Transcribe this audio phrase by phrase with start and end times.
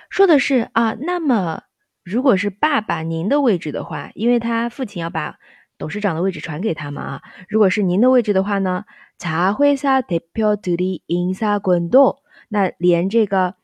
[0.09, 1.63] 说的是啊，那么
[2.03, 5.39] 如果是爸爸您的位置的话，因为他父亲要把
[5.82, 8.84] 董事长的位置传给他们啊，如果是您的位置的话呢，
[9.18, 13.56] 茶会萨代表独立营萨滚动，那连这个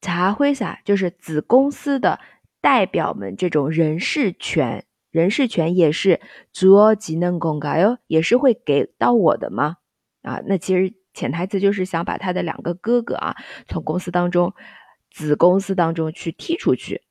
[0.00, 2.18] 茶会萨就是子公司的
[2.62, 4.86] 代表们这种人事权。
[5.10, 9.76] 人事权也是主技能公告哟，也是会给到我的吗？
[10.22, 13.36] 啊，那其实潜台词就是想把他的两个哥哥啊，
[13.68, 14.54] 从公司当中、
[15.10, 17.02] 子公司当中去踢出去，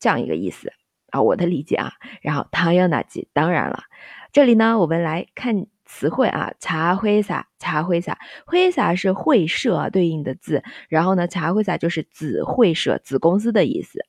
[0.00, 0.72] 这样一个意思
[1.14, 1.92] 啊，我的理解啊。
[2.20, 3.84] 然后唐央纳吉，当然了，
[4.32, 14.04] 这里呢，我们来看词汇啊，茶会撒，茶会撒，会撒是会社啊对应的字，然后呢，茶会撒就是子会社、子公司的意思。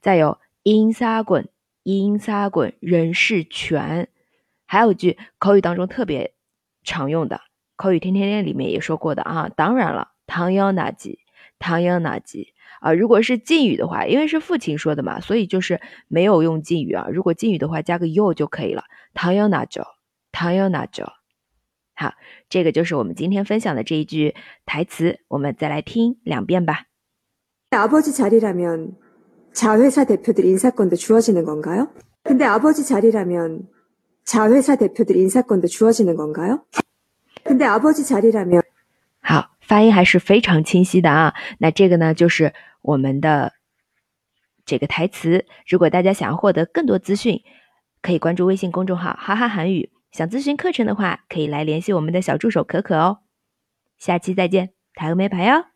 [0.00, 1.48] 再有英撒滚。
[1.88, 4.08] 因撒滚人事权，
[4.66, 6.34] 还有一句口语当中特别
[6.82, 7.42] 常用的
[7.76, 9.48] 口语天天练里面也说过的啊。
[9.54, 11.20] 当然了，唐央那吉，
[11.59, 12.93] 唐央那吉啊。
[12.93, 17.07] 如果是敬语的话，因为是父亲说的嘛，所以就是没有用敬语啊。
[17.11, 18.83] 如果敬语的话，加个 you 就可以了。
[19.13, 19.83] 唐央那就，
[20.31, 21.05] 唐央那就。
[21.95, 22.13] 好，
[22.49, 26.87] 这个就是我们今天分享的这一句台词，我们再来听两遍吧。
[27.73, 28.97] 아버지자리라면
[29.53, 31.87] 자회사 대표들 인사권도 주어지는 건가요?
[32.23, 33.69] 근데 아버지 자리라면
[34.25, 36.65] 자회사 대표들 인사권도 주어지는 건가요?
[37.43, 38.64] 근데 아버지 자리라면 好，
[39.76, 41.34] 发音还是非常清晰的啊。
[41.58, 43.52] 那这个呢，就是我们的
[44.64, 45.44] 这个台词。
[45.68, 47.42] 如果大家想要获得更多资讯，
[48.00, 49.90] 可以关注微信公众号“哈哈韩语”。
[50.12, 53.18] 想咨询课程的话，可以来联系我们的小助手可可哦。
[53.98, 55.75] 下期再见，台欧没牌哟。